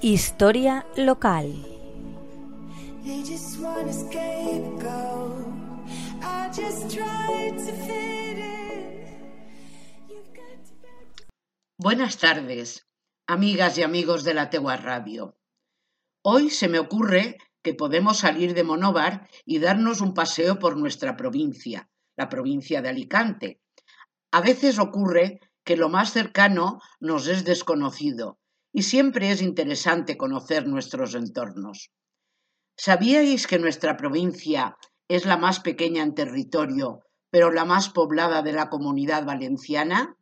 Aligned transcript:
Historia 0.00 0.86
local. 0.96 1.52
Buenas 11.76 12.18
tardes, 12.18 12.86
amigas 13.26 13.76
y 13.78 13.82
amigos 13.82 14.22
de 14.22 14.34
la 14.34 14.50
Tegua 14.50 14.76
Radio. 14.76 15.36
Hoy 16.22 16.50
se 16.50 16.68
me 16.68 16.78
ocurre 16.78 17.36
que 17.62 17.74
podemos 17.74 18.18
salir 18.18 18.54
de 18.54 18.62
Monóvar 18.62 19.28
y 19.44 19.58
darnos 19.58 20.00
un 20.00 20.14
paseo 20.14 20.60
por 20.60 20.76
nuestra 20.76 21.16
provincia, 21.16 21.90
la 22.16 22.28
provincia 22.28 22.80
de 22.82 22.90
Alicante. 22.90 23.60
A 24.30 24.42
veces 24.42 24.78
ocurre 24.78 25.40
que 25.64 25.76
lo 25.76 25.88
más 25.88 26.12
cercano 26.12 26.80
nos 27.00 27.26
es 27.26 27.44
desconocido 27.44 28.38
y 28.72 28.82
siempre 28.82 29.30
es 29.30 29.42
interesante 29.42 30.16
conocer 30.16 30.66
nuestros 30.66 31.14
entornos. 31.14 31.90
¿Sabíais 32.76 33.46
que 33.46 33.58
nuestra 33.58 33.96
provincia 33.96 34.76
es 35.08 35.24
la 35.24 35.36
más 35.36 35.60
pequeña 35.60 36.02
en 36.02 36.14
territorio, 36.14 37.00
pero 37.30 37.50
la 37.50 37.64
más 37.64 37.88
poblada 37.88 38.42
de 38.42 38.52
la 38.52 38.68
comunidad 38.68 39.24
valenciana? 39.24 40.16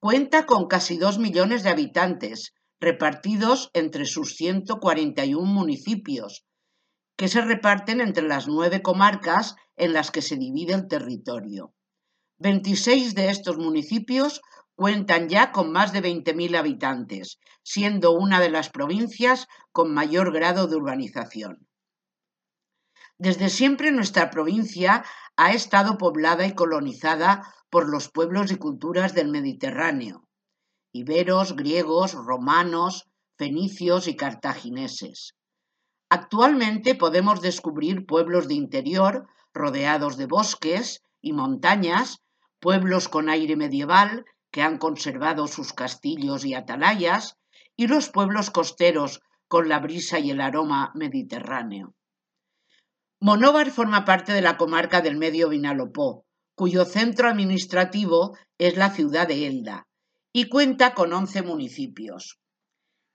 Cuenta 0.00 0.46
con 0.46 0.66
casi 0.66 0.98
dos 0.98 1.18
millones 1.18 1.62
de 1.62 1.70
habitantes, 1.70 2.52
repartidos 2.80 3.70
entre 3.74 4.04
sus 4.04 4.34
141 4.34 5.44
municipios, 5.44 6.44
que 7.16 7.28
se 7.28 7.40
reparten 7.40 8.00
entre 8.00 8.26
las 8.26 8.46
nueve 8.46 8.82
comarcas 8.82 9.56
en 9.76 9.92
las 9.92 10.10
que 10.10 10.22
se 10.22 10.36
divide 10.36 10.74
el 10.74 10.88
territorio. 10.88 11.74
26 12.38 13.14
de 13.14 13.30
estos 13.30 13.56
municipios 13.56 14.42
cuentan 14.76 15.28
ya 15.28 15.52
con 15.52 15.72
más 15.72 15.92
de 15.92 16.02
20.000 16.02 16.56
habitantes, 16.56 17.38
siendo 17.62 18.12
una 18.12 18.40
de 18.40 18.50
las 18.50 18.68
provincias 18.68 19.48
con 19.72 19.92
mayor 19.92 20.32
grado 20.32 20.68
de 20.68 20.76
urbanización. 20.76 21.66
Desde 23.18 23.48
siempre 23.48 23.90
nuestra 23.90 24.30
provincia 24.30 25.02
ha 25.36 25.52
estado 25.52 25.96
poblada 25.96 26.46
y 26.46 26.54
colonizada 26.54 27.42
por 27.70 27.88
los 27.88 28.10
pueblos 28.10 28.52
y 28.52 28.56
culturas 28.56 29.14
del 29.14 29.28
Mediterráneo, 29.28 30.28
iberos, 30.92 31.56
griegos, 31.56 32.12
romanos, 32.12 33.08
fenicios 33.38 34.06
y 34.08 34.16
cartagineses. 34.16 35.34
Actualmente 36.10 36.94
podemos 36.94 37.40
descubrir 37.40 38.06
pueblos 38.06 38.46
de 38.48 38.54
interior 38.54 39.26
rodeados 39.54 40.18
de 40.18 40.26
bosques 40.26 41.02
y 41.22 41.32
montañas, 41.32 42.18
pueblos 42.60 43.08
con 43.08 43.30
aire 43.30 43.56
medieval 43.56 44.26
que 44.56 44.62
han 44.62 44.78
conservado 44.78 45.48
sus 45.48 45.74
castillos 45.74 46.46
y 46.46 46.54
atalayas, 46.54 47.36
y 47.76 47.88
los 47.88 48.08
pueblos 48.08 48.50
costeros 48.50 49.20
con 49.48 49.68
la 49.68 49.80
brisa 49.80 50.18
y 50.18 50.30
el 50.30 50.40
aroma 50.40 50.92
mediterráneo. 50.94 51.94
Monóvar 53.20 53.70
forma 53.70 54.06
parte 54.06 54.32
de 54.32 54.40
la 54.40 54.56
comarca 54.56 55.02
del 55.02 55.18
Medio 55.18 55.50
Vinalopó, 55.50 56.24
cuyo 56.54 56.86
centro 56.86 57.28
administrativo 57.28 58.34
es 58.56 58.78
la 58.78 58.88
ciudad 58.88 59.28
de 59.28 59.46
Elda, 59.46 59.88
y 60.32 60.48
cuenta 60.48 60.94
con 60.94 61.12
11 61.12 61.42
municipios. 61.42 62.40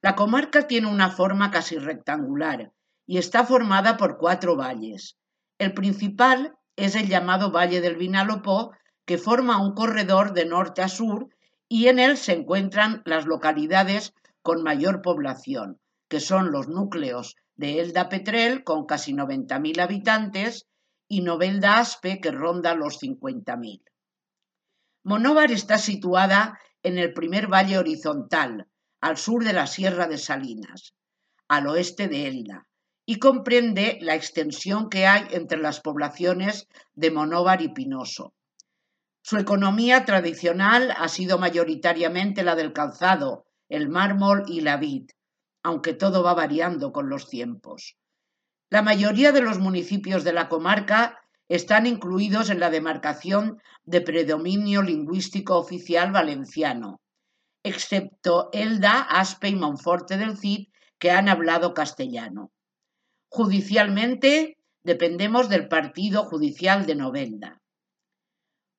La 0.04 0.16
comarca 0.16 0.68
tiene 0.68 0.90
una 0.90 1.10
forma 1.10 1.50
casi 1.50 1.80
rectangular 1.80 2.72
y 3.08 3.18
está 3.18 3.48
formada 3.48 3.98
por 3.98 4.20
cuatro 4.20 4.56
valles. 4.56 5.18
El 5.58 5.74
principal 5.74 6.54
es 6.76 6.94
el 6.94 7.08
llamado 7.08 7.52
Valle 7.52 7.82
del 7.82 7.96
Vinalopó, 7.96 8.74
que 9.12 9.18
forma 9.18 9.62
un 9.62 9.74
corredor 9.74 10.32
de 10.32 10.46
norte 10.46 10.82
a 10.82 10.88
sur 10.88 11.28
y 11.68 11.90
en 11.90 12.00
él 12.00 12.16
se 12.16 12.32
encuentran 12.32 13.02
las 13.04 13.26
localidades 13.26 14.14
con 14.42 14.64
mayor 14.64 15.02
población, 15.02 15.82
que 16.08 16.22
son 16.22 16.54
los 16.54 16.70
núcleos 16.70 17.36
de 17.58 17.82
Elda 17.82 18.08
Petrel, 18.08 18.64
con 18.64 18.86
casi 18.86 19.12
90.000 19.12 19.82
habitantes, 19.82 20.66
y 21.10 21.24
Novelda 21.24 21.80
Aspe, 21.80 22.22
que 22.22 22.32
ronda 22.32 22.74
los 22.74 23.02
50.000. 23.02 23.82
Monóvar 25.04 25.52
está 25.52 25.78
situada 25.78 26.58
en 26.82 26.98
el 26.98 27.12
primer 27.12 27.52
valle 27.52 27.80
horizontal, 27.80 28.70
al 29.02 29.18
sur 29.18 29.44
de 29.44 29.52
la 29.52 29.68
Sierra 29.68 30.08
de 30.08 30.20
Salinas, 30.20 30.94
al 31.50 31.68
oeste 31.68 32.08
de 32.08 32.30
Elda, 32.30 32.66
y 33.06 33.20
comprende 33.20 33.98
la 34.00 34.16
extensión 34.16 34.90
que 34.90 35.06
hay 35.06 35.28
entre 35.32 35.58
las 35.58 35.82
poblaciones 35.82 36.70
de 36.94 37.12
Monóvar 37.12 37.62
y 37.62 37.74
Pinoso. 37.74 38.34
Su 39.24 39.38
economía 39.38 40.06
tradicional 40.06 40.94
ha 40.98 41.08
sido 41.08 41.38
mayoritariamente 41.38 42.44
la 42.44 42.56
del 42.56 42.74
calzado, 42.74 43.46
el 43.70 43.88
mármol 43.88 44.44
y 44.48 44.62
la 44.62 44.78
vid, 44.78 45.12
aunque 45.64 45.94
todo 45.94 46.24
va 46.24 46.34
variando 46.34 46.92
con 46.92 47.10
los 47.10 47.30
tiempos. 47.30 47.98
La 48.70 48.82
mayoría 48.82 49.32
de 49.32 49.42
los 49.42 49.60
municipios 49.60 50.24
de 50.24 50.34
la 50.34 50.50
comarca 50.50 51.20
están 51.50 51.86
incluidos 51.86 52.50
en 52.50 52.60
la 52.60 52.70
demarcación 52.70 53.62
de 53.84 54.02
predominio 54.02 54.82
lingüístico 54.82 55.58
oficial 55.58 56.12
valenciano, 56.12 57.02
excepto 57.64 58.50
Elda, 58.54 59.02
Aspe 59.02 59.50
y 59.50 59.56
Monforte 59.56 60.18
del 60.18 60.38
Cid, 60.38 60.70
que 60.98 61.12
han 61.12 61.30
hablado 61.30 61.74
castellano. 61.74 62.52
Judicialmente 63.30 64.58
dependemos 64.84 65.50
del 65.50 65.68
partido 65.68 66.24
judicial 66.24 66.86
de 66.86 66.96
Novelda. 66.96 67.62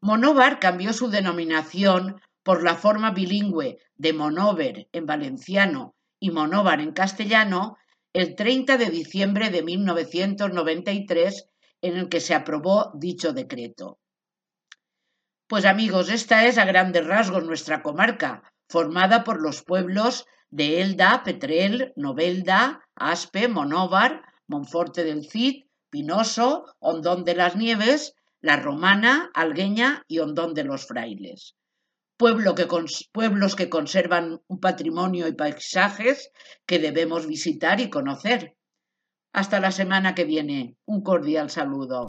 Monóvar 0.04 0.58
cambió 0.58 0.92
su 0.92 1.10
denominación 1.10 2.20
por 2.42 2.64
la 2.64 2.74
forma 2.74 3.12
bilingüe 3.12 3.78
de 3.94 4.12
Monóver 4.12 4.88
en 4.90 5.06
valenciano 5.06 5.94
y 6.18 6.32
Monóvar 6.32 6.80
en 6.80 6.90
castellano 6.90 7.76
el 8.12 8.34
30 8.34 8.78
de 8.78 8.90
diciembre 8.90 9.50
de 9.50 9.62
1993 9.62 11.46
en 11.82 11.96
el 11.96 12.08
que 12.08 12.18
se 12.18 12.34
aprobó 12.34 12.90
dicho 12.94 13.32
decreto. 13.32 14.00
Pues 15.46 15.64
amigos, 15.64 16.10
esta 16.10 16.46
es 16.46 16.58
a 16.58 16.64
grandes 16.64 17.06
rasgos 17.06 17.44
nuestra 17.44 17.80
comarca, 17.82 18.42
formada 18.68 19.22
por 19.22 19.40
los 19.40 19.62
pueblos 19.62 20.26
de 20.50 20.82
Elda, 20.82 21.22
Petrel, 21.24 21.92
Novelda, 21.94 22.80
Aspe, 22.96 23.46
Monóvar, 23.46 24.22
Monforte 24.48 25.04
del 25.04 25.30
Cid, 25.30 25.66
Pinoso, 25.90 26.64
Hondón 26.80 27.24
de 27.24 27.36
las 27.36 27.54
Nieves, 27.54 28.16
la 28.42 28.56
Romana, 28.56 29.30
Algueña 29.34 30.04
y 30.08 30.18
Hondón 30.18 30.52
de 30.52 30.64
los 30.64 30.86
Frailes. 30.86 31.54
Pueblo 32.18 32.54
que, 32.54 32.66
pueblos 33.12 33.56
que 33.56 33.68
conservan 33.68 34.42
un 34.48 34.60
patrimonio 34.60 35.28
y 35.28 35.32
paisajes 35.32 36.30
que 36.66 36.78
debemos 36.78 37.26
visitar 37.26 37.80
y 37.80 37.88
conocer. 37.88 38.56
Hasta 39.32 39.60
la 39.60 39.70
semana 39.70 40.14
que 40.14 40.24
viene. 40.24 40.76
Un 40.84 41.02
cordial 41.02 41.50
saludo. 41.50 42.06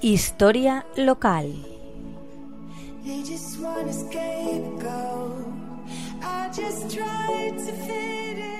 Historia 0.00 0.86
local. 0.96 1.52
I 6.30 6.50
just 6.50 6.94
tried 6.94 7.56
to 7.56 7.72
fit 7.72 8.38
in. 8.38 8.57